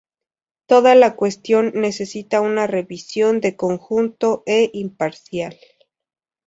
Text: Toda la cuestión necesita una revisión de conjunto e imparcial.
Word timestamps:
Toda 0.65 0.95
la 0.95 1.15
cuestión 1.15 1.73
necesita 1.75 2.41
una 2.41 2.65
revisión 2.65 3.39
de 3.39 3.55
conjunto 3.55 4.41
e 4.47 4.67
imparcial. 4.73 5.55